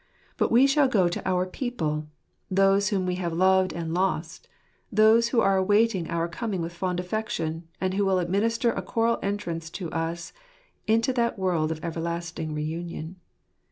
[0.35, 2.07] But we shall go to our people;
[2.49, 4.47] those whom we have loved and lost;
[4.91, 9.19] those who are awaiting our coming with fond affection, and who will administer a choral
[9.21, 10.33] entrance to us
[10.87, 13.17] into that world of everlasting re union.